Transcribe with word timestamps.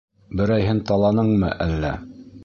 Берәйһен 0.39 0.79
таланыңмы 0.91 1.51
әллә? 1.67 1.93